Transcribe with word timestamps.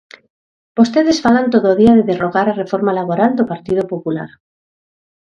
Vostedes 0.77 1.17
falan 1.25 1.47
todo 1.53 1.67
o 1.71 1.77
día 1.81 1.93
de 1.97 2.07
derrogar 2.11 2.47
a 2.49 2.57
reforma 2.61 2.91
laboral 2.99 3.31
do 3.35 3.49
Partido 3.51 3.83
Popular. 3.93 4.29